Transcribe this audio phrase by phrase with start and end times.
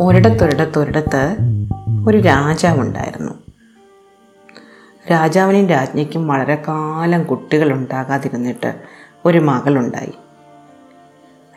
[0.00, 1.36] ഒരിടത്തൊരിടത്തൊരിടത്ത്
[2.08, 3.32] ഒരു രാജാവുണ്ടായിരുന്നു.
[5.10, 8.74] രാജാവിനും രാജ്ഞിക്കും വളരെ കാലം കുട്ടികളുണ്ടാകാതിരുന്നിട്ട്
[9.24, 10.12] ഒരു മകളുണ്ടായി.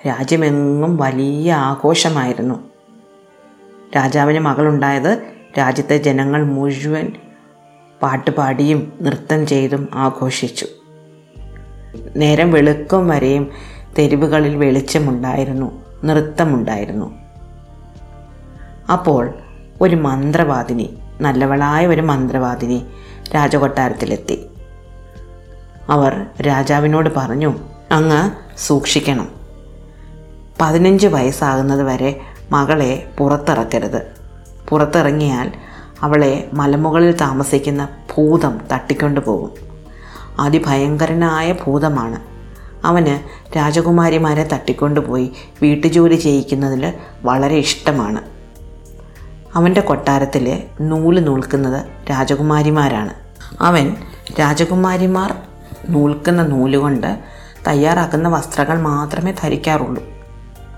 [0.08, 2.64] രാജ്യമെങ്ങും വലിയ ആഘോഷമായിരുന്നു.
[3.96, 5.24] രാജാവിന് മകളുണ്ടായത്
[5.58, 7.12] രാജ്യത്തെ ജനങ്ങൾ മുഴുവൻ
[8.02, 10.68] പാട്ടുപാടിയും നൃത്തം ചെയ്തും ആഘോഷിച്ചു.
[12.16, 13.52] നേരം വെളുക്കും വരെയും
[13.98, 15.87] തെരുവുകളിൽ വെളിച്ചമുണ്ടായിരുന്നു.
[16.04, 17.16] നൃത്തമുണ്ടായിരുന്നു.
[18.92, 19.34] അപ്പോൾ
[19.82, 22.86] ഒരു മന്ത്രവാദിനി നല്ലവളായ ഒരു മന്ത്രവാദിനി
[23.36, 24.48] രാജകൊട്ടാരത്തിലെത്തി.
[25.90, 27.54] അവർ രാജാവിനോട് പറഞ്ഞു
[27.92, 29.32] അങ്ങ് സൂക്ഷിക്കണം.
[30.62, 34.08] പതിനഞ്ച് വയസ്സാകുന്നത് വരെ മകളെ പുറത്തിറക്കരുത്.
[34.70, 35.52] പുറത്തിറങ്ങിയാൽ
[36.02, 39.52] അവളെ മലമുകളിൽ താമസിക്കുന്ന ഭൂതം തട്ടിക്കൊണ്ടു പോകും
[40.40, 42.37] അതിഭയങ്കരനായ ഭൂതമാണ്.
[42.88, 43.20] അവന്
[43.58, 48.22] രാജകുമാരിമാരെ തട്ടിക്കൊണ്ടുപോയി വീട്ടുജോലി ചെയ്യിക്കുന്നതിൽ വളരെ ഇഷ്ടമാണ്.
[49.56, 53.14] അവന്റെ കൊട്ടാരത്തിൽ നൂൽ നൂൽക്കുന്നത് രാജകുമാരിമാരാണ്.
[53.62, 53.96] അവൻ
[54.40, 55.36] രാജകുമാരിമാർ
[55.90, 57.20] നൂൽക്കുന്ന നൂലുകൊണ്ട്
[57.68, 60.04] തയ്യാറാക്കുന്ന വസ്ത്രങ്ങൾ മാത്രമേ ധരിക്കാറുള്ളൂ.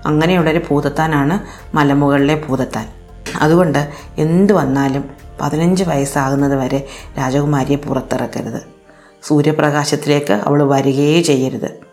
[0.06, 1.40] അങ്ങനെയുള്ളൊരു ഭൂതത്താനാണ്
[1.76, 2.88] മലമുകളിലെ ഭൂതത്താൻ.
[3.40, 6.86] അതുകൊണ്ട് എന്ത് വന്നാലും പതിനഞ്ച് വയസ്സാകുന്നത് വരെ
[7.18, 8.62] രാജകുമാരിയെ പുറത്തിറക്കരുത്.
[9.22, 11.89] സൂര്യപ്രകാശത്തിലേക്ക് അവൾ വരികയേ ചെയ്യരുത്.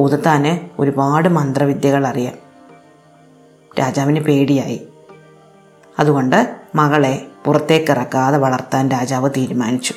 [0.00, 2.34] ഭൂതത്താന് ഒരുപാട് മന്ത്രവിദ്യകൾ അറിയാം.
[3.80, 4.88] രാജാവിന് പേടിയായി.
[5.98, 9.94] അതുകൊണ്ട് മകളെ പുറത്തേക്കിറക്കാതെ വളർത്താൻ രാജാവ് തീരുമാനിച്ചു.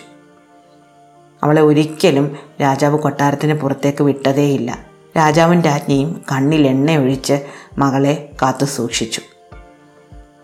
[1.44, 4.78] അവളെ ഒരിക്കലും രാജാവ് കൊട്ടാരത്തിന് പുറത്തേക്ക് വിട്ടതേയില്ല.
[5.18, 7.46] രാജാവും രാജ്ഞിയും കണ്ണിൽ എണ്ണയൊഴിച്ച്
[7.78, 9.22] മകളെ കാത്തു സൂക്ഷിച്ചു.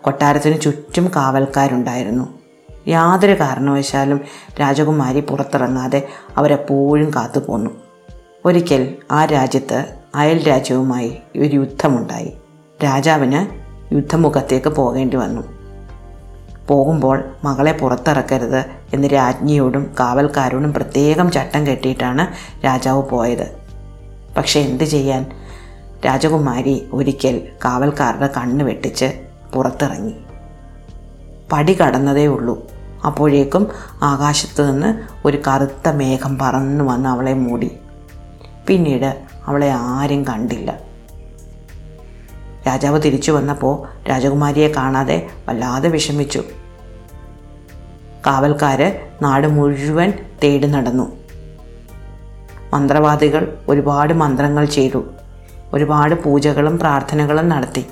[0.02, 2.38] കൊട്ടാരത്തിന് ചുറ്റും കാവൽക്കാരുണ്ടായിരുന്നു.
[2.88, 4.20] യാതൊരു കാരണവശാലും
[4.60, 7.89] രാജകുമാരി പുറത്തിറങ്ങാതെ അവരെപ്പോഴും കാത്തു പോന്നു
[8.44, 12.32] ഒരിക്കൽ ആ രാജ്യത്ത് അയൽ രാജ്യവുമായി ഒരു യുദ്ധമുണ്ടായി.
[12.84, 13.46] രാജാവിന്
[13.94, 15.42] യുദ്ധമുഖത്തേക്ക് പോകേണ്ടി വന്നു.
[16.68, 22.26] പോകുമ്പോൾ മകളെ പുറത്തിറക്കരുത് എന്ന് രാജ്ഞിയോടും കാവൽക്കാരോടും പ്രത്യേകം ചട്ടം കെട്ടിയിട്ടാണ്
[22.64, 23.56] രാജാവ് പോയത്.
[24.36, 25.26] പക്ഷേ എന്ത് ചെയ്യാൻ?
[26.06, 29.20] രാജകുമാരി ഒരിക്കൽ കാവൽക്കാരുടെ കണ്ണ് വെട്ടിച്ച്
[29.54, 30.14] പുറത്തിറങ്ങി.
[31.52, 32.66] പടി കടന്നതേ ഉള്ളൂ.
[33.06, 33.68] അപ്പോഴേക്കും
[34.02, 37.76] ആകാശത്ത് നിന്ന് ഒരു കറുത്ത മേഘം പറന്നു വന്ന് അവളെ മൂടി.
[38.70, 40.78] പിന്നീട് അവളെ ആരും കണ്ടില്ല.
[42.66, 46.42] രാജാവ് തിരിച്ചു വന്നപ്പോൾ രാജകുമാരിയെ കാണാതെ വല്ലാതെ വിഷമിച്ചു.
[48.26, 51.16] കാവൽക്കാര് നാട് മുഴുവൻ തേടി നടന്നു.
[52.72, 55.04] മന്ത്രവാദികൾ ഒരുപാട് മന്ത്രങ്ങൾ ചെയ്തു.
[55.72, 57.86] ഒരുപാട് പൂജകളും പ്രാർത്ഥനകളും നടത്തി.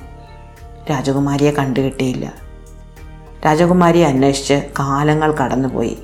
[0.91, 2.33] രാജകുമാരിയെ കണ്ടുകിട്ടിയില്ല.
[3.47, 5.99] രാജകുമാരിയെ അന്വേഷിച്ച് കാലങ്ങൾ കടന്നുപോയി.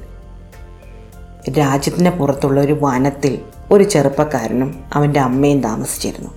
[1.50, 3.38] രാജ്യത്തിന് പുറത്തുള്ള ഒരു വനത്തിൽ
[3.71, 6.31] ഒരു ചെറുപ്പക്കാരനും അവന്റെ അമ്മയും താമസിച്ചിരുന്നു.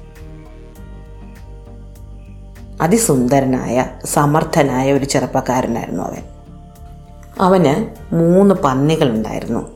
[2.81, 6.23] അതിസുന്ദരനായ സമർത്ഥനായ ഒരു ചെറുപ്പക്കാരനായിരുന്നു അവൻ.
[7.40, 9.75] അവന് മൂന്ന് പന്നികളുണ്ടായിരുന്നു.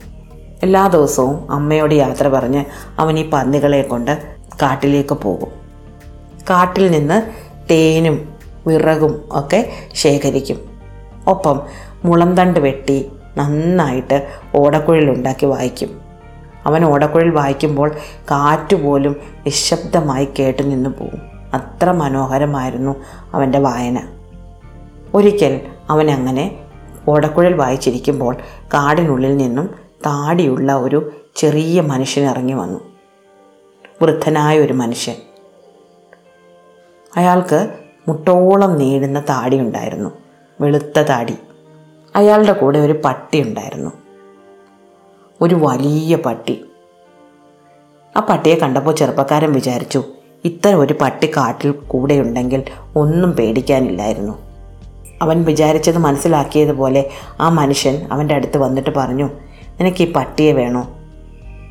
[0.62, 2.64] എല്ലാ ദിവസവും അമ്മയോട് യാത്ര പറഞ്ഞ്
[2.98, 4.22] അവൻ ഈ പന്നികളെ കൊണ്ട്
[4.62, 5.48] കാട്ടിലേക്ക് പോകും.
[6.50, 7.22] കാട്ടിൽ നിന്ന്
[7.70, 8.34] തേനും
[8.66, 10.80] വിറകും ഒക്കെ ശേഖരിക്കും.
[11.28, 11.62] ഒപ്പം
[12.04, 16.00] മുളന്തണ്ട് വെട്ടി നന്നായിട്ട് ഓടക്കുഴലുണ്ടാക്കി വായിക്കും.
[16.66, 17.90] അവൻ ഓടക്കുഴൽ വായിക്കുമ്പോൾ
[18.30, 19.16] കാറ്റുപോലും
[19.46, 21.22] നിശബ്ദമായി കേട്ടു നിന്ന് പോകും
[21.54, 23.04] അത്ര മനോഹരമായിരുന്നു
[23.34, 24.08] അവന്റെ വായന.
[25.14, 25.60] ഒരിക്കൽ
[25.90, 26.58] അവൻ അങ്ങനെ
[27.08, 29.66] ഓടക്കുഴൽ വായിച്ചിരിക്കുമ്പോൾ കാടിനുള്ളിൽ നിന്നും
[30.06, 32.80] താടിയുള്ള ഒരു ചെറിയ മനുഷ്യൻ ഇറങ്ങി വന്നു.
[34.02, 35.14] വൃദ്ധനായ ഒരു മനുഷ്യൻ.
[37.16, 37.74] അയാൾക്ക്
[38.08, 40.10] മുട്ടോളം നീളുന്ന താടി ഉണ്ടായിരുന്നു.
[40.60, 41.36] വെളുത്ത താടി.
[42.16, 43.90] അയാളുടെ കൂടെ ഒരു പട്ടി ഉണ്ടായിരുന്നു.
[45.40, 46.64] ഒരു വലിയ പട്ടി.
[48.16, 50.04] ആ പട്ടിയെ കണ്ടപ്പോൾ ചെറുപ്പക്കാരൻ വിചാരിച്ചു
[50.44, 52.62] ഇത്തരം ഒരു പട്ടി കാട്ടിൽ കൂടെ ഉണ്ടെങ്കിൽ
[52.96, 54.38] ഒന്നും പേടിക്കാനില്ലായിരുന്നു.
[55.22, 59.30] അവൻ വിചാരിച്ചത് മനസ്സിലാക്കിയതുപോലെ ആ മനുഷ്യൻ അവന്റെ അടുത്ത് വന്നിട്ട് പറഞ്ഞു
[59.80, 60.88] നിനക്ക് ഈ പട്ടിയെ വേണോ?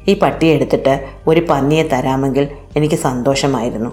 [0.07, 3.89] ഈ പട്ടിയെ എടുത്തിട്ട് ഒരു പന്നിയെ തരാമെങ്കിൽ എനിക്ക് സന്തോഷമായിരുന്നു.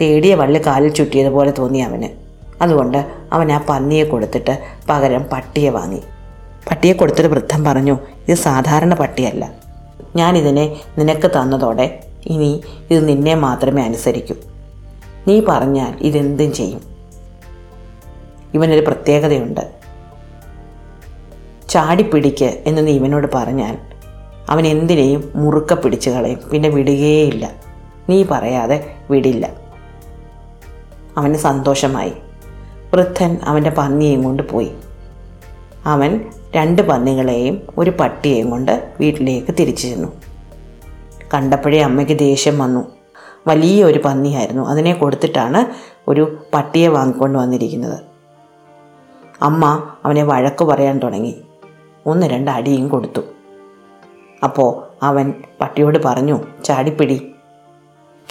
[0.00, 2.21] തേടിയ വള്ളി കാലിൽ ചുറ്റിയതുപോലെ തോന്നി അവന്.
[2.62, 6.02] അതുകൊണ്ട് അവൻ ആ പന്നിയെ കൊടുത്തിട്ട് പകരം പട്ടിയെ വാങ്ങി.
[6.70, 7.98] പട്ടിയെ കൊടുത്തിട്ട് വൃദ്ധം പറഞ്ഞു
[8.28, 9.52] ഇത് സാധാരണ പട്ടിയല്ല.
[10.16, 14.34] ഞാനിതിനെ നിനക്ക് തന്നതോടെ ഇനി ഇത് നിന്നെ മാത്രമേ അനുസരിക്കൂ.
[15.28, 16.80] നീ പറഞ്ഞാൽ ഇതെന്തും ചെയ്യും.
[18.54, 19.72] ഇവനൊരു പ്രത്യേകതയുണ്ട്.
[21.68, 23.78] ചാടിപ്പിടിക്ക് എന്ന് നീ ഇവനോട് പറഞ്ഞാൽ
[24.48, 26.40] അവൻ എന്തിനേയും മുറുക്ക പിടിച്ചു കളയും.
[26.52, 27.50] പിന്നെ വിടുകയേയില്ല.
[28.08, 29.50] നീ പറയാതെ വിടില്ല.
[31.16, 32.12] അവന് സന്തോഷമായി.
[32.94, 34.72] വൃദ്ധൻ അവന്റെ പന്നിയെയും കൊണ്ട് പോയി.
[35.86, 40.08] അവൻ രണ്ട് പന്നികളെയും ഒരു പട്ടിയെയും കൊണ്ട് വീട്ടിലേക്ക് തിരിച്ചു ചെന്നു.
[41.34, 42.86] കണ്ടപ്പോഴേ അമ്മയ്ക്ക് ദേഷ്യം വന്നു.
[43.46, 44.68] വലിയ ഒരു പന്നിയായിരുന്നു.
[44.68, 45.66] അതിനെ കൊടുത്തിട്ടാണ്
[46.08, 47.98] ഒരു പട്ടിയെ വാങ്ങിക്കൊണ്ട് വന്നിരിക്കുന്നത്.
[49.42, 51.40] അമ്മ അവനെ വഴക്ക് പറയാൻ തുടങ്ങി.
[52.06, 53.20] ഒന്ന് രണ്ട് അടിയും കൊടുത്തു.
[54.44, 57.34] അപ്പോൾ അവൻ പട്ടിയോട് പറഞ്ഞു ചാടിപ്പിടി.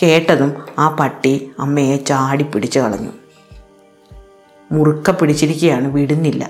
[0.04, 3.21] കേട്ടതും ആ പട്ടി അമ്മയെ ചാടി പിടിച്ചു കളഞ്ഞു.
[4.72, 6.50] മുറുക്ക പിടിച്ചിരിക്കുകയാണ് വിടുന്നില്ല.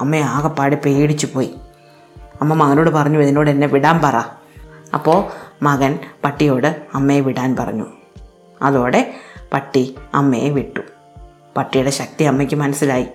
[0.00, 1.54] അമ്മ ആകെപ്പാടെ പേടിച്ചു പോയി.
[2.40, 4.22] അമ്മ മകനോട് പറഞ്ഞു ഇതിനോട് എന്നെ വിടാൻ പറ.
[4.94, 5.24] അപ്പോൾ
[5.62, 7.86] മകൻ പട്ടിയോട് അമ്മയെ വിടാൻ പറഞ്ഞു.
[8.62, 9.14] അതോടെ
[9.52, 10.80] പട്ടി അമ്മയെ വിട്ടു.
[11.56, 13.06] പട്ടിയുടെ ശക്തി അമ്മയ്ക്ക് മനസ്സിലായി.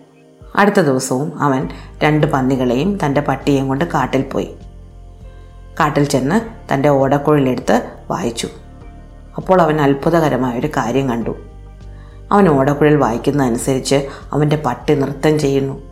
[0.55, 1.69] അടുത്ത ദിവസവും അവൻ
[2.03, 4.55] രണ്ട് പന്നികളെയും തന്റെ പട്ടിയെയും കൊണ്ട് കാട്ടിൽ പോയി.
[5.79, 6.41] കാട്ടിൽ ചെന്ന്
[6.73, 8.47] തന്റെ ഓടക്കുഴലെടുത്ത് വായിച്ചു.
[9.37, 11.50] അപ്പോൾ അവൻ അത്ഭുതകരമായൊരു കാര്യം കണ്ടു.
[12.31, 15.91] അവൻ ഓടക്കുഴൽ വായിക്കുന്നതനുസരിച്ച് അവന്റെ പട്ടി നൃത്തം ചെയ്യുന്നു.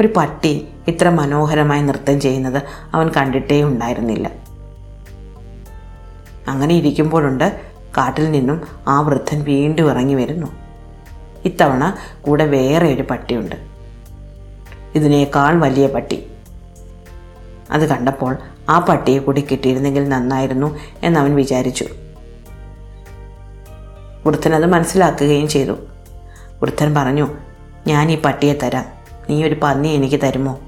[0.00, 2.62] ഒരു പട്ടി ഇത്ര മനോഹരമായി നൃത്തം ചെയ്യുന്നത്
[2.94, 4.30] അവൻ കണ്ടിട്ടേ ഉണ്ടായിരുന്നില്ല.
[6.48, 7.60] അങ്ങനെ ഇരിക്കുമ്പോഴുണ്ട്
[7.98, 10.46] കാട്ടിൽ നിന്നും ആ വൃദ്ധൻ വീണ്ടും ഇറങ്ങി വരുന്നു.
[11.44, 13.56] ഇത്തവണ കൂടെ വേറെ ഒരു പട്ടിയുണ്ട്.
[14.94, 16.26] ഇതിനേക്കാൾ വലിയ പട്ടി.
[17.70, 18.36] അത് കണ്ടപ്പോൾ
[18.68, 21.84] ആ പട്ടിയെ കൂടി കിട്ടിയിരുന്നെങ്കിൽ നന്നായിരുന്നു എന്നവൻ വിചാരിച്ചു.
[24.26, 25.72] വൃദ്ധൻ അത് മനസ്സിലാക്കുകയും ചെയ്തു.
[26.62, 27.28] വൃദ്ധൻ പറഞ്ഞു
[27.86, 28.84] ഞാൻ ഈ പട്ടിയെ തരാം.
[29.30, 30.58] നീ ഒരു പന്നി എനിക്ക് തരുമോ?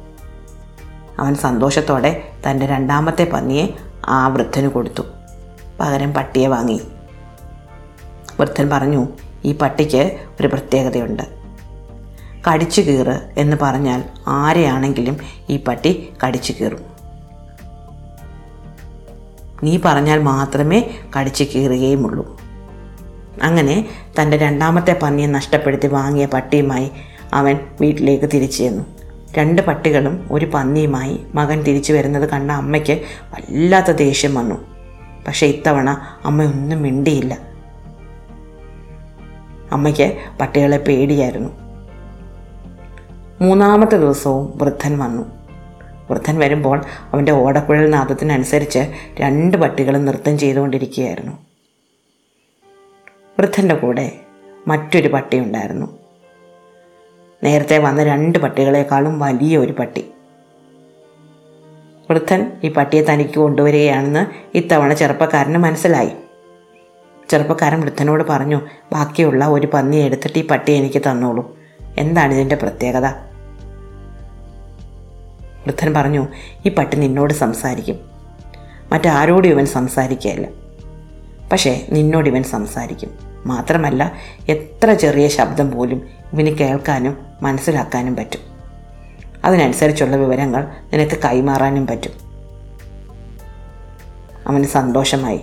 [1.19, 3.67] അവൻ സന്തോഷത്തോടെ തന്റെ രണ്ടാമത്തെ പന്നിയെ
[4.09, 5.03] ആ വൃദ്ധന് കൊടുത്തു.
[5.81, 6.81] പകരം പട്ടിയെ വാങ്ങി.
[8.41, 9.09] വൃദ്ധൻ പറഞ്ഞു
[9.45, 11.23] ഈ പട്ടിക്ക് ഒരു പ്രത്യേകതയുണ്ട്.
[12.51, 15.19] കടിച്ചു കീറ് എന്ന് പറഞ്ഞാൽ ആരെയാണെങ്കിലും
[15.51, 16.87] ഈ പട്ടി കടിച്ചു കീറും.
[19.63, 22.48] നീ പറഞ്ഞാൽ മാത്രമേ കടിച്ചു കീറുകയുമുള്ളൂ.
[23.43, 23.89] അങ്ങനെ
[24.21, 26.91] തന്റെ രണ്ടാമത്തെ പന്നിയെ നഷ്ടപ്പെടുത്തി വാങ്ങിയ പട്ടിയുമായി
[27.33, 28.85] അവൻ വീട്ടിലേക്ക് തിരിച്ചു ചെന്നു.
[29.39, 33.01] രണ്ട് പട്ടികളും ഒരു പന്നിയുമായി മകൻ തിരിച്ചു വരുന്നത് കണ്ട അമ്മയ്ക്ക്
[33.31, 34.55] വല്ലാത്ത ദേഷ്യം വന്നു.
[35.27, 37.39] പക്ഷേ ഇത്തവണ അമ്മ ഒന്നും മിണ്ടിയില്ല.
[39.73, 41.49] അമ്മയ്ക്ക് പട്ടികളെ പേടിയായിരുന്നു.
[43.41, 45.23] മൂന്നാമത്തെ ദിവസവും വൃദ്ധൻ വന്നു.
[46.11, 51.48] വൃദ്ധൻ വരുമ്പോൾ അവന്റെ ഓടക്കുഴൽ നാദത്തിനനുസരിച്ച് രണ്ട് പട്ടികളും നൃത്തം ചെയ്തുകൊണ്ടിരിക്കുകയായിരുന്നു.
[53.41, 54.21] വൃദ്ധന്റെ കൂടെ
[54.69, 55.99] മറ്റൊരു പട്ടി ഉണ്ടായിരുന്നു.
[57.45, 60.11] നേരത്തെ വന്ന രണ്ട് പട്ടികളെക്കാളും വലിയ ഒരു പട്ടി.
[62.11, 64.27] വൃദ്ധൻ ഈ പട്ടിയെ തനിക്ക് കൊണ്ടുവരികയാണെന്ന്
[64.57, 66.11] ഇത്തവണ ചെറുപ്പക്കാരന് മനസ്സിലായി.
[67.29, 68.61] ചെറുപ്പക്കാരൻ വൃദ്ധനോട് പറഞ്ഞു
[68.93, 71.57] ബാക്കിയുള്ള ഒരു പന്നി എടുത്തിട്ട് ഈ പട്ടി എനിക്ക് തന്നോളൂ.
[71.99, 73.07] എന്താണ് ഇതിന്റെ പ്രത്യേകത?
[75.67, 76.29] വൃദ്ധൻ പറഞ്ഞു
[76.67, 78.11] ഈ പട്ടി നിന്നോട് സംസാരിക്കും.
[78.93, 80.49] മറ്റാരോടും ഇവൻ സംസാരിക്കുകയല്ല.
[81.53, 83.28] പക്ഷേ നിന്നോട് ഇവൻ സംസാരിക്കും.
[83.49, 84.13] മാത്രമല്ല
[84.49, 88.41] എത്ര ചെറിയ ശബ്ദം പോലും ഇവന് കേൾക്കാനും മനസ്സിലാക്കാനും പറ്റും.
[89.45, 92.13] അതിനനുസരിച്ചുള്ള വിവരങ്ങൾ നിനക്ക് കൈമാറാനും പറ്റും.
[94.47, 95.41] അവന് സന്തോഷമായി.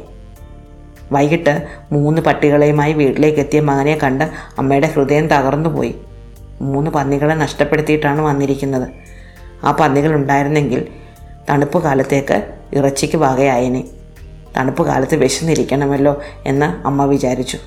[1.12, 5.96] വൈകിട്ട് മൂന്ന് പട്ടികളെയുമായി വീട്ടിലേക്ക് എത്തിയ മകനെ കണ്ട് അമ്മയുടെ ഹൃദയം തകർന്നുപോയി.
[6.62, 8.90] മൂന്ന് പന്നികളെ നഷ്ടപ്പെടുത്തിയിട്ടാണ് വന്നിരിക്കുന്നത്.
[9.64, 10.88] ആ പന്നികൾ ഉണ്ടായിരുന്നെങ്കിൽ
[11.50, 13.84] തണുപ്പ് കാലത്തേക്ക് ഇറച്ചിക്ക് വകയായനെ.
[14.58, 17.58] തണുപ്പ് കാലത്ത് വിശന്നിരിക്കണമല്ലോ എന്ന് അമ്മ വിചാരിച്ചു.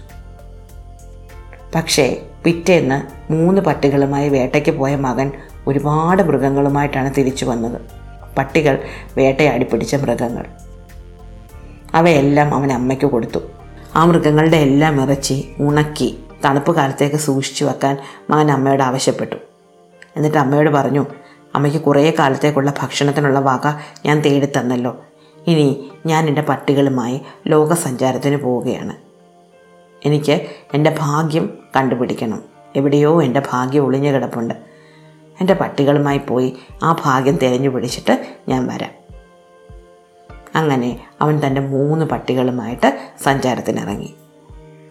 [1.74, 5.32] പക്ഷേ പിറ്റേന്ന് മൂന്ന് പട്ടികളുമായി വേട്ടയ്ക്ക് പോയ മകൻ
[5.66, 7.80] ഒരുപാട് മൃഗങ്ങളുമായിട്ടാണ് തിരിച്ചു വന്നത്.
[8.38, 8.78] പട്ടികൾ
[9.16, 10.46] വേട്ടയാടി പിടിച്ച മൃഗങ്ങൾ.
[11.94, 13.38] അവയെല്ലാം അവൻ അമ്മയ്ക്ക് കൊടുത്തു.
[13.96, 17.98] ആ മൃഗങ്ങളുടെ എല്ലാം ഇറച്ചി ഉണക്കി തണുപ്പ് കാലത്തേക്ക് സൂക്ഷിച്ചു വെക്കാൻ
[18.30, 19.36] മകൻ അമ്മയോട് ആവശ്യപ്പെട്ടു.
[20.16, 21.06] എന്നിട്ട് അമ്മയോട് പറഞ്ഞു
[21.54, 23.72] അമ്മയ്ക്ക് കുറേ കാലത്തേക്കുള്ള ഭക്ഷണത്തിനുള്ള വക
[24.06, 25.04] ഞാൻ തേടി തന്നല്ലോ
[25.46, 29.07] ഇനി ഞാൻ എന്റെ പട്ടികളുമായി ലോകസഞ്ചാരത്തിന് പോവുകയാണ്.
[30.04, 32.42] എനിക്ക് എന്റെ ഭാഗ്യം കണ്ടുപിടിക്കണം.
[32.76, 34.54] എവിടെയോ എന്റെ ഭാഗ്യം ഒളിഞ്ഞു കിടപ്പുണ്ട്.
[35.40, 38.90] എന്റെ പട്ടികളുമായി പോയി ആ ഭാഗ്യം തിരഞ്ഞു പിടിച്ചിട്ട് ഞാൻ വരാം.
[40.56, 44.14] അങ്ങനെ അവൻ തന്റെ മൂന്ന് പട്ടികളുമായിട്ട് സഞ്ചാരത്തിനിറങ്ങി.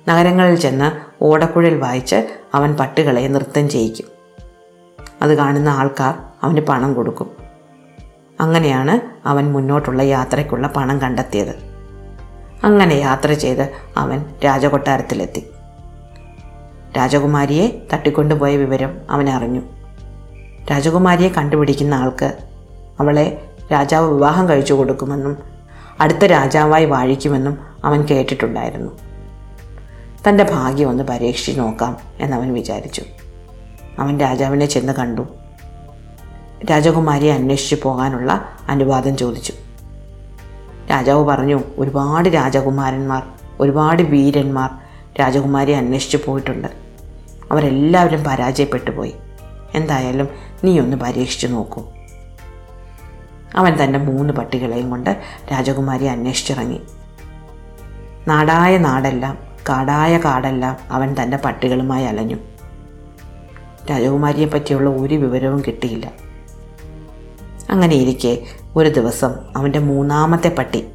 [0.09, 0.91] നഗരങ്ങളിൽ ചെന്ന്
[1.23, 4.05] ഓടക്കുഴൽ വായിച്ച് അവൻ പട്ടികളെ നൃത്തം ചെയ്യിക്കും.
[5.21, 7.31] അത് കാണുന്ന ആൾക്കാർ അവന് പണം കൊടുക്കും.
[8.39, 11.66] അങ്ങനെയാണ് അവൻ മുന്നോട്ടുള്ള യാത്രയ്ക്കുള്ള പണം കണ്ടെത്തിയത്.
[12.63, 15.49] അങ്ങനെ യാത്ര ചെയ്ത് അവൻ രാജകൊട്ടാരത്തിലെത്തി.
[16.97, 19.61] രാജകുമാരിയെ തട്ടിക്കൊണ്ടുപോയ വിവരം അവൻ അറിഞ്ഞു.
[20.71, 22.37] രാജകുമാരിയെ കണ്ടുപിടിക്കുന്ന ആൾക്ക്
[22.99, 25.37] അവളെ രാജാവ് വിവാഹം കഴിച്ചു കൊടുക്കുമെന്നും
[25.99, 28.91] അടുത്ത രാജാവായി വാഴിക്കുമെന്നും അവൻ കേട്ടിട്ടുണ്ടായിരുന്നു.
[30.29, 33.01] തന്റെ ഭാഗ്യം ഒന്ന് പരീക്ഷിച്ച് നോക്കാം എന്നവൻ വിചാരിച്ചു.
[33.99, 35.21] അവൻ രാജാവിനെ ചെന്ന് കണ്ടു.
[36.71, 39.53] രാജകുമാരിയെ അന്വേഷിച്ചു പോകാനുള്ള അനുവാദം ചോദിച്ചു.
[40.91, 43.23] രാജാവ് പറഞ്ഞു ഒരുപാട് രാജകുമാരന്മാർ
[43.59, 44.69] ഒരുപാട് വീരന്മാർ
[45.19, 46.67] രാജകുമാരിയെ അന്വേഷിച്ചു പോയിട്ടുണ്ട്.
[47.51, 49.13] അവരെല്ലാവരും പരാജയപ്പെട്ടു പോയി
[49.75, 50.27] എന്തായാലും
[50.63, 51.83] നീ ഒന്ന് പരീക്ഷിച്ചു നോക്കൂ.
[53.55, 56.81] അവൻ തന്റെ മൂന്ന് പട്ടികളെയും കൊണ്ട് രാജകുമാരിയെ അന്വേഷിച്ചിറങ്ങി.
[58.27, 59.37] നാടായ നാടെല്ലാം
[59.69, 62.35] കാടായ കാടെല്ലാം അവൻ തന്റെ പട്ടികളുമായി അലഞ്ഞു.
[63.89, 66.26] രാജകുമാരിയെ പറ്റിയുള്ള ഒരു വിവരവും കിട്ടിയില്ല.
[67.69, 68.43] അങ്ങനെ ഇരിക്കെ
[68.75, 70.85] ഒരു ദിവസം അവന്റെ മൂന്നാമത്തെ പട്ടി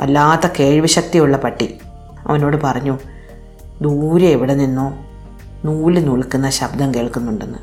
[0.00, 1.78] വല്ലാത്ത കേൾവിശക്തിയുള്ള പട്ടി
[2.26, 2.98] അവനോട് പറഞ്ഞു
[3.82, 4.94] ദൂരെ എവിടെ നിന്നോ
[5.64, 7.58] നൂൽ നൂൽക്കുന്ന ശബ്ദം കേൾക്കുന്നുണ്ടെന്ന്.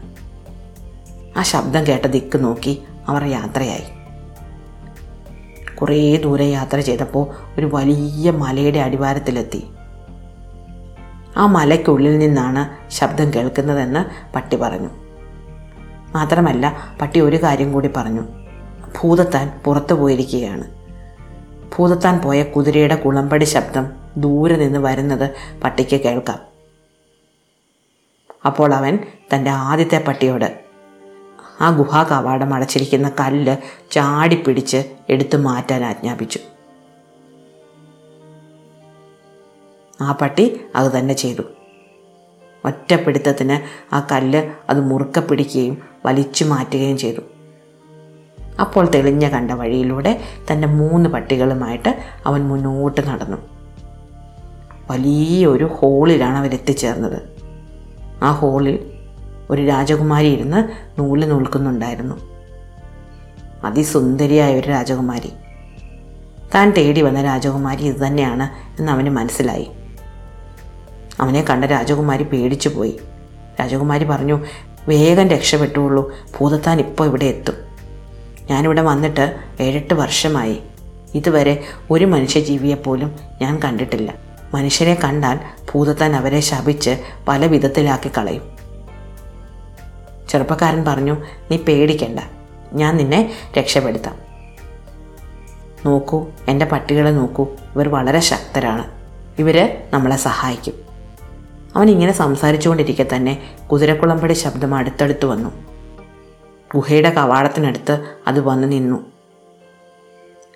[1.40, 3.84] ആ ശബ്ദം കേട്ട ദിക്ക് നോക്കി അവർ യാത്രയായി.
[5.76, 7.28] കുറേ ദൂരെ യാത്ര ചെയ്തപ്പോൾ
[7.60, 9.68] ഒരു വലിയ മലയുടെ അടിവാരത്തിലെത്തി.
[11.38, 15.05] ആ മലയ്ക്കുള്ളിൽ നിന്നാണ് ശബ്ദം കേൾക്കുന്നതെന്ന് പട്ടി പറഞ്ഞു.
[16.16, 18.22] മാത്രമല്ല പട്ടി ഒരു കാര്യം കൂടി പറഞ്ഞു.
[18.98, 20.66] ഭൂതത്താൻ പുറത്തു പോയിരിക്കുകയാണ്.
[21.76, 23.86] ഭൂതത്താൻ പോയ കുതിരയുടെ കുളമ്പടി ശബ്ദം
[24.18, 25.32] ദൂരെ നിന്ന് വരുന്നത്
[25.64, 26.40] പട്ടിക്ക് കേൾക്കാം.
[28.46, 29.00] അപ്പോൾ അവൻ
[29.34, 30.60] തന്റെ ആദ്യത്തെ പട്ടിയോട്
[31.62, 33.58] ആ ഗുഹാ കവാടം അടച്ചിരിക്കുന്ന കല്ല്
[33.92, 36.40] ചാടിപ്പിടിച്ച് എടുത്തു മാറ്റാൻ ആജ്ഞാപിച്ചു.
[40.02, 41.42] ആ പട്ടി അത് തന്നെ ചെയ്തു.
[42.66, 43.58] ഒറ്റപ്പിടുത്തത്തിന്
[43.96, 47.22] ആ കല്ല് അത് മുറുക്ക പിടിക്കുകയും വലിച്ചു മാറ്റുകയും ചെയ്തു.
[48.62, 50.22] അപ്പോൾ തെളിഞ്ഞ കണ്ട വഴിയിലൂടെ
[50.52, 53.38] തന്റെ മൂന്ന് പട്ടികളുമായിട്ട് അവൻ മുന്നോട്ട് നടന്നു.
[54.92, 57.22] വലിയൊരു ഹോളിലാണ് അവരെത്തിച്ചേർന്നത്
[58.24, 58.92] ആ ഹോളിൽ
[59.50, 60.70] ഒരു രാജകുമാരി ഇരുന്ന്
[61.00, 62.16] നൂൽ നൂൽക്കുന്നുണ്ടായിരുന്നു.
[63.64, 65.32] അതിസുന്ദരിയായ ഒരു രാജകുമാരി.
[66.56, 69.68] താൻ തേടി വന്ന രാജകുമാരി ഇത് തന്നെയാണ് എന്ന് അവന് മനസ്സിലായി.
[71.20, 73.00] അവനെ കണ്ട രാജകുമാരി പേടിച്ചു പോയി
[73.60, 74.46] രാജകുമാരി പറഞ്ഞു
[74.88, 77.56] വേഗം രക്ഷപ്പെട്ടുള്ളൂ ഭൂതത്താൻ ഇപ്പോൾ ഇവിടെ എത്തും.
[78.50, 80.60] ഞാനിവിടെ വന്നിട്ട് ഏഴെട്ട് വർഷമായി.
[81.16, 84.14] ഇതുവരെ ഒരു മനുഷ്യജീവിയെ പോലും ഞാൻ കണ്ടിട്ടില്ല.
[84.54, 85.40] മനുഷ്യരെ കണ്ടാൽ
[85.74, 88.56] ഭൂതത്താൻ അവരെ ശപിച്ച് പല വിധത്തിലാക്കി കളയും.
[90.30, 91.18] ചെറുപ്പക്കാരൻ പറഞ്ഞു
[91.52, 92.20] നീ പേടിക്കണ്ട.
[92.74, 94.16] ഞാൻ നിന്നെ രക്ഷപ്പെടുത്താം.
[95.86, 97.44] നോക്കൂ എന്റെ പട്ടികളെ നോക്കൂ.
[97.44, 98.92] ഇവർ വളരെ ശക്തരാണ്.
[99.40, 100.85] ഇവർ നമ്മളെ സഹായിക്കും.
[101.76, 105.50] അവൻ ഇങ്ങനെ സംസാരിച്ചുകൊണ്ടിരിക്കെ തന്നെ കുതിരക്കുളമ്പടി ശബ്ദം അടുത്തടുത്ത് വന്നു.
[106.76, 109.06] ഗുഹയുടെ കവാടത്തിനടുത്ത് അത് വന്ന് നിന്നു.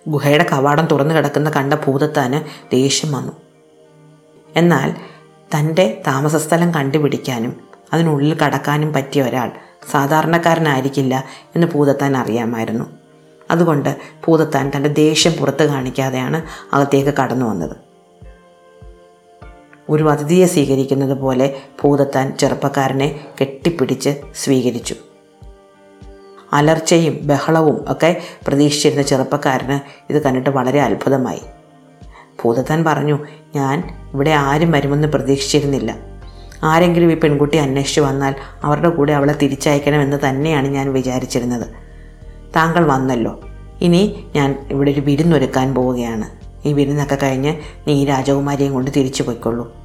[0.07, 3.31] ഗുഹയുടെ കവാടം തുറന്നു കിടക്കുന്ന കണ്ട ഭൂതത്താന് ദേഷ്യം വന്നു.
[4.55, 4.95] എന്നാൽ
[5.55, 7.59] തന്റെ താമസസ്ഥലം കണ്ടുപിടിക്കാനും
[7.93, 9.51] അതിനുള്ളിൽ കടക്കാനും പറ്റിയ ഒരാൾ
[9.91, 11.23] സാധാരണക്കാരനായിരിക്കില്ല
[11.55, 12.85] എന്ന് ഭൂതത്താൻ അറിയാമായിരുന്നു.
[13.51, 13.97] അതുകൊണ്ട്
[14.27, 16.41] ഭൂതത്താൻ തന്റെ ദേഷ്യം പുറത്ത് കാണിക്കാതെയാണ്
[16.73, 17.88] അകത്തേക്ക് കടന്നു വന്നത്.
[19.89, 24.95] ഒരു അതിഥിയെ സ്വീകരിക്കുന്നത് പോലെ ഭൂതത്താൻ ചെറുപ്പക്കാരനെ കെട്ടിപ്പിടിച്ച് സ്വീകരിച്ചു.
[26.53, 29.79] അലർച്ചയും ബഹളവും ഒക്കെ പ്രതീക്ഷിച്ചിരുന്ന ചെറുപ്പക്കാരന്
[30.13, 31.41] ഇത് കണ്ടിട്ട് വളരെ അത്ഭുതമായി.
[32.43, 35.95] ഭൂതത്താൻ പറഞ്ഞു ഞാൻ ഇവിടെ ആരും വരുമെന്ന് പ്രതീക്ഷിച്ചിരുന്നില്ല.
[36.63, 41.67] ആരെങ്കിലും ഈ പെൺകുട്ടി അന്വേഷിച്ചു വന്നാൽ അവരുടെ കൂടെ അവളെ തിരിച്ചയക്കണമെന്ന് തന്നെയാണ് ഞാൻ വിചാരിച്ചിരുന്നത്.
[42.55, 43.39] താങ്കൾ വന്നല്ലോ.
[43.81, 46.39] ഇനി ഞാൻ ഇവിടെ ഒരു വിരുന്നൊരുക്കാൻ പോവുകയാണ്.
[46.67, 47.55] ഈ വിരുന്നൊക്കെ കഴിഞ്ഞ്
[47.87, 49.78] നീ രാജകുമാരിയും കൊണ്ട് തിരിച്ചു പോയിക്കൊള്ളൂ.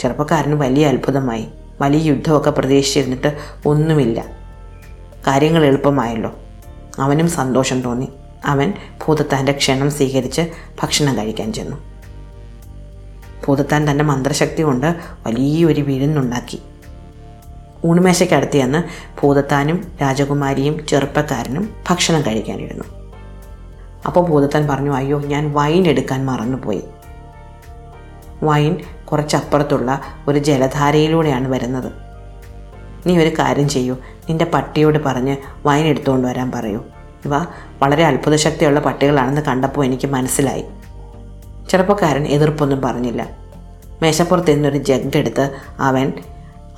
[0.00, 1.48] ചെറുപ്പക്കാരന് വലിയ അത്ഭുതമായി.
[1.80, 4.24] വലിയ യുദ്ധമൊക്കെ പ്രതീക്ഷിച്ചിരുന്നിട്ട് ഒന്നുമില്ല.
[5.26, 6.34] കാര്യങ്ങൾ എളുപ്പമായല്ലോ.
[6.98, 8.08] അവനും സന്തോഷം തോന്നി.
[8.44, 8.72] അവൻ
[9.06, 10.42] ഭൂതത്താന്റെ ക്ഷണം സ്വീകരിച്ച്
[10.82, 11.76] ഭക്ഷണം കഴിക്കാൻ ചെന്നു.
[13.46, 14.86] ഭൂതത്താൻ തന്റെ മന്ത്രശക്തി കൊണ്ട്
[15.26, 16.62] വലിയൊരു വിരുന്നുണ്ടാക്കി.
[17.84, 18.82] ഊണുമേശയ്ക്കടുത്ത് ചെന്ന്
[19.20, 22.84] ഭൂതത്താനും രാജകുമാരിയും ചെറുപ്പക്കാരനും ഭക്ഷണം കഴിക്കാനിരുന്നു.
[24.06, 26.82] അപ്പോൾ ഭൂതത്താൻ പറഞ്ഞു അയ്യോ ഞാൻ വൈൻ എടുക്കാൻ മറന്നുപോയി.
[28.42, 28.76] വൈൻ
[29.12, 31.92] കുറച്ചപ്പുറത്തുള്ള ഒരു ജലധാരയിലൂടെയാണ് വരുന്നത്.
[33.06, 33.94] നീ ഒരു കാര്യം ചെയ്യൂ.
[34.28, 35.36] നിന്റെ പട്ടിയോട് പറഞ്ഞ്
[35.66, 36.84] വൈൻ എടുത്തുകൊണ്ട് വരാൻ പറയൂ.
[37.24, 37.38] ഇവ
[37.82, 40.64] വളരെ അത്ഭുതശക്തിയുള്ള പട്ടികളാണെന്ന് കണ്ടപ്പോൾ എനിക്ക് മനസ്സിലായി.
[41.70, 43.38] ചെറുപ്പക്കാരൻ എതിർപ്പൊന്നും പറഞ്ഞില്ല.
[44.02, 46.12] മേശപ്പുറത്ത് നിന്നൊരു ജഗ് എടുത്ത് അവൻ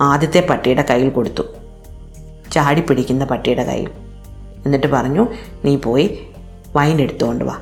[0.01, 1.43] ആദ്യത്തെ പട്ടിയുടെ കയ്യിൽ കൊടുത്തു.
[2.53, 3.91] ചാടി പിടിക്കുന്ന പട്ടിയുടെ കയ്യിൽ.
[4.67, 5.29] എന്നിട്ട് പറഞ്ഞു
[5.65, 6.27] നീ പോയി
[6.77, 7.59] വൈൻ എടുത്തുകൊണ്ട് വാ.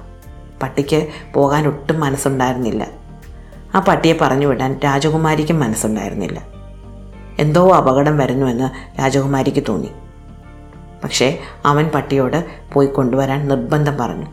[0.62, 2.99] പട്ടിക്ക് പോകാൻ ഒട്ടും മനസ്സുണ്ടായിരുന്നില്ല.
[3.74, 6.42] ആ പട്ടിയെ പറഞ്ഞു വിടാൻ രാജകുമാരിക്കും മനസ്സുണ്ടായിരുന്നില്ല.
[7.38, 9.88] എന്തോ അപകടം വരുന്നുവെന്ന് രാജകുമാരിക്ക് തോന്നി.
[11.04, 14.26] പക്ഷേ അവൻ പട്ടിയോട് പോയി കൊണ്ടുവരാൻ നിർബന്ധം പറഞ്ഞു.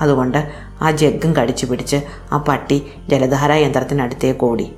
[0.00, 0.52] അതുകൊണ്ട്
[0.82, 1.96] ആ ജഗ്ഗും കടിച്ചു പിടിച്ച്
[2.32, 4.74] ആ പട്ടി ജലധാരാ യന്ത്രത്തിനടുത്തേക്ക് ഓടി.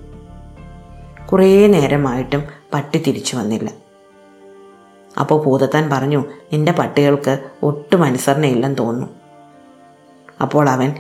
[1.32, 2.42] കുറേ നേരമായിട്ടും
[2.74, 3.70] പട്ടി തിരിച്ചു വന്നില്ല.
[5.20, 9.08] അപ്പോൾ ഭൂതത്താൻ പറഞ്ഞു നിന്റെ പട്ടികൾക്ക് ഒട്ടും അനുസരണയില്ലെന്ന് തോന്നുന്നു.
[10.40, 10.94] അപ്പോൾ അവൻ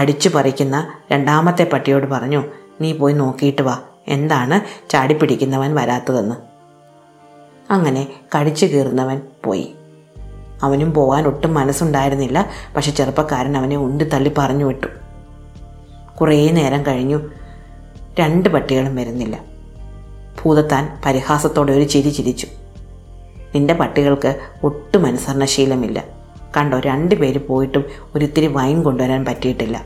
[0.00, 2.44] കടിച്ചു പറിക്കുന്ന രണ്ടാമത്തെ പട്ടിയോട് പറഞ്ഞു
[2.80, 3.78] നീ പോയി നോക്കിയിട്ട് വാ.
[4.08, 6.36] എന്താണ് ചാടിപ്പിടിക്കുന്നവൻ വരാത്തതെന്ന്?
[7.72, 8.08] അങ്ങനെ
[8.38, 9.74] കടിച്ചു കീറുന്നവൻ പോയി.
[10.62, 14.86] അവനും പോകാൻ ഒട്ടും മനസ്സുണ്ടായിരുന്നില്ല പക്ഷെ ചെറുപ്പക്കാരൻ അവനെ ഉണ്ടി തള്ളി പറഞ്ഞു വിട്ടു.
[16.20, 17.30] കുറേ നേരം കഴിഞ്ഞു
[18.20, 19.40] രണ്ട് പട്ടികളും വരുന്നില്ല.
[20.42, 22.46] ഭൂതത്താൻ പരിഹാസത്തോടെ ഒരു ചിരി ചിരിച്ചു.
[23.54, 26.21] നിന്റെ പട്ടികൾക്ക് ഒട്ടും അനുസരണശീലമില്ല.
[26.56, 29.84] കണ്ടോ രണ്ടു പേര് പോയിട്ടും ഒരിത്തിരി വൈൻ കൊണ്ടുവരാൻ പറ്റിയിട്ടില്ല.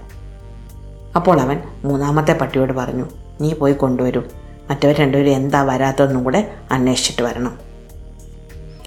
[1.17, 3.05] അപ്പോൾ അവൻ മൂന്നാമത്തെ പട്ടിയോട് പറഞ്ഞു
[3.41, 4.31] നീ പോയി കൊണ്ടുവരും.
[4.71, 7.59] മറ്റവർ രണ്ടുപേരും എന്താ വരാത്തതെന്നും കൂടെ അന്വേഷിച്ചിട്ട് വരണം.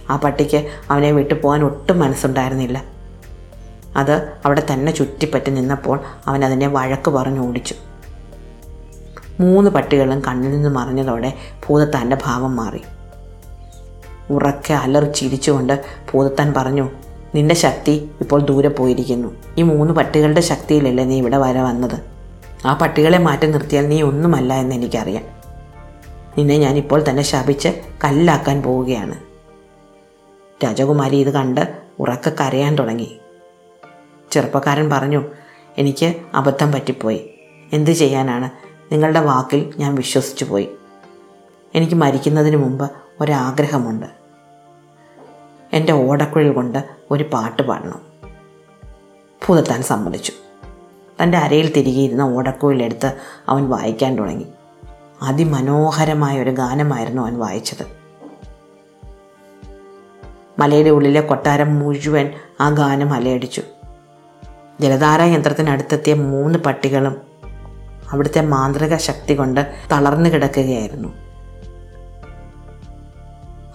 [0.10, 2.84] ആ പട്ടിക്ക് അവനെ വിട്ടു പോകാൻ ഒട്ടും മനസ്സുണ്ടായിരുന്നില്ല.
[3.96, 7.76] അത് അവിടെ തന്നെ ചുറ്റിപ്പറ്റി നിന്നപ്പോൾ അവൻ അതിനെ വഴക്ക് പറഞ്ഞു ഓടിച്ചു.
[9.40, 11.34] മൂന്ന് പട്ടികളും കണ്ണിൽ നിന്ന് മറിഞ്ഞതോടെ
[11.68, 12.82] ഭൂതത്താന്റെ ഭാവം മാറി.
[14.30, 16.90] ഉറക്കെ അലറി ചിരിച്ചുകൊണ്ട് ഭൂതത്താൻ പറഞ്ഞു
[17.36, 19.36] നിന്റെ ശക്തി ഇപ്പോൾ ദൂരെ പോയിരിക്കുന്നു.
[19.58, 22.02] ഈ മൂന്ന് പട്ടികളുടെ ശക്തിയിലല്ലേ നീ ഇവിടെ വരെ വന്നത്?
[22.66, 25.24] ആ പട്ടികളെ മാറ്റി നിർത്തിയാൽ നീ ഒന്നുമല്ല എന്ന് എനിക്കറിയാം.
[26.38, 29.16] നിന്നെ ഞാൻ ഇപ്പോൾ തന്നെ ശപിച്ച് കല്ലാക്കാൻ പോവുകയാണ്.
[30.66, 33.18] രാജകുമാരി ഇത് കണ്ട് ഉറക്കെ കരയാൻ തുടങ്ങി.
[34.32, 35.24] ചെറുപ്പക്കാരൻ പറഞ്ഞു
[35.78, 37.30] എനിക്ക് അബദ്ധം പറ്റിപ്പോയി.
[37.74, 38.50] എന്ത് ചെയ്യാനാണ്?
[38.92, 40.70] നിങ്ങളുടെ വാക്കിൽ ഞാൻ വിശ്വസിച്ചു പോയി
[41.76, 44.19] എനിക്ക് മരിക്കുന്നതിന് മുമ്പ് ഒരാഗ്രഹമുണ്ട്.
[45.74, 48.02] എന്റെ ഓടക്കുഴൽ കൊണ്ട് ഒരു പാട്ട് പാടണം.
[49.48, 50.32] പുതുത്താൻ സമ്മതിച്ചു.
[51.24, 53.14] തന്റെ അരയിൽ തിരികെയിരുന്ന ഓടക്കുഴലെടുത്ത്
[53.50, 54.48] അവൻ വായിക്കാൻ തുടങ്ങി.
[55.22, 58.00] അതിമനോഹരമായ ഒരു ഗാനമായിരുന്നു അവൻ വായിച്ചത്.
[60.60, 63.62] മലയുടെ ഉള്ളിലെ കൊട്ടാരം മുഴുവൻ ആ ഗാനം അലയടിച്ചു.
[64.82, 67.22] ജലധാര യന്ത്രത്തിനടുത്തെത്തിയ മൂന്ന് പട്ടികളും
[68.12, 71.29] അവിടുത്തെ മാന്ത്രിക ശക്തി കൊണ്ട് തളർന്നു കിടക്കുകയായിരുന്നു.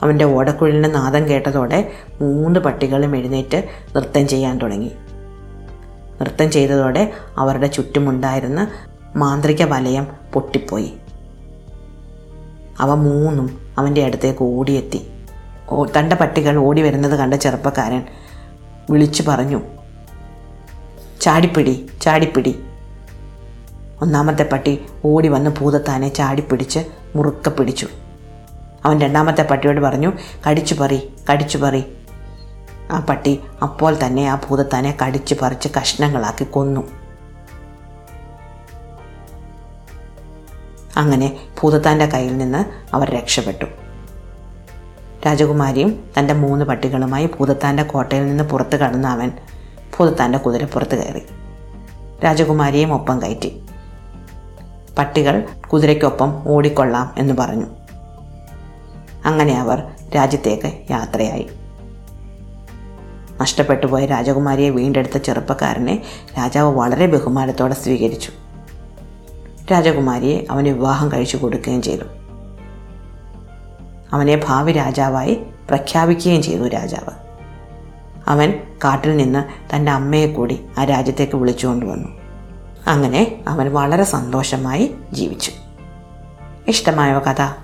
[0.05, 3.65] അവന്റെ ഓടക്കുഴലിന്റെ നാദം കേട്ടതോടെ മൂന്ന് പട്ടികളും എഴുന്നേറ്റ്
[3.97, 4.93] നൃത്തം ചെയ്യാൻ തുടങ്ങി.
[6.21, 8.69] നൃത്തം ചെയ്തതോടെ അവരുടെ ചുറ്റുമുണ്ടായിരുന്ന
[9.17, 10.95] മാന്ത്രിക വലയം പൊട്ടിപ്പോയി.
[12.81, 15.11] അവ മൂന്നും അവന്റെ അടുത്തേക്ക് ഓടിയെത്തി.
[15.99, 18.03] തന്റെ പട്ടികൾ ഓടി വരുന്നത് കണ്ട ചെറുപ്പക്കാരൻ
[18.91, 19.61] വിളിച്ചു പറഞ്ഞു
[21.21, 22.61] ചാടിപ്പിടി ചാടിപ്പിടി.
[24.03, 26.79] ഒന്നാമത്തെ പട്ടി ഓടി വന്ന് ഭൂതത്താനെ ചാടിപ്പിടിച്ച്
[27.17, 27.89] മുറുക്ക പിടിച്ചു.
[28.85, 30.13] അവൻ രണ്ടാമത്തെ പട്ടിയോട് പറഞ്ഞു
[30.51, 31.85] കടിച്ചു പറി കടിച്ചു പറി.
[32.91, 36.89] ആ പട്ടി അപ്പോൾ തന്നെ ആ ഭൂതത്താനെ കടിച്ചു പറിച്ച് കഷ്ണങ്ങളാക്കി കൊന്നു.
[40.97, 42.65] അങ്ങനെ ഭൂതത്താന്റെ കയ്യിൽ നിന്ന്
[42.95, 43.65] അവർ രക്ഷപ്പെട്ടു.
[45.27, 49.33] രാജകുമാരിയും തന്റെ മൂന്ന് പട്ടികളുമായി ഭൂതത്താന്റെ കോട്ടയിൽ നിന്ന് പുറത്ത് കടന്ന അവൻ
[49.99, 51.23] ഭൂതത്താന്റെ കുതിരപ്പുറത്ത് കയറി.
[52.25, 53.63] രാജകുമാരിയെയും ഒപ്പം കയറ്റി.
[54.99, 57.67] പട്ടികൾ കുതിരയ്ക്കൊപ്പം ഓടിക്കൊള്ളാം എന്ന് പറഞ്ഞു.
[59.25, 59.83] അങ്ങനെ അവർ
[60.17, 61.47] രാജ്യത്തേക്ക് യാത്രയായി.
[63.41, 66.03] നഷ്ടപ്പെട്ടു പോയ രാജകുമാരിയെ വീണ്ടെടുത്ത ചെറുപ്പക്കാരനെ
[66.39, 68.33] രാജാവ് വളരെ ബഹുമാനത്തോടെ സ്വീകരിച്ചു.
[69.73, 72.05] രാജകുമാരിയെ അവന് വിവാഹം കഴിച്ചു കൊടുക്കുകയും ചെയ്തു.
[74.13, 75.35] അവനെ ഭാവി രാജാവായി
[75.69, 77.25] പ്രഖ്യാപിക്കുകയും ചെയ്തു രാജാവ്.
[78.29, 82.09] അവൻ കാട്ടിൽ നിന്ന് തന്റെ അമ്മയെ കൂടി ആ രാജ്യത്തേക്ക് വിളിച്ചുകൊണ്ടുവന്നു
[82.87, 85.51] അങ്ങനെ അവൻ വളരെ സന്തോഷമായി ജീവിച്ചു.
[86.69, 87.64] ഇഷ്ടമായ കഥ?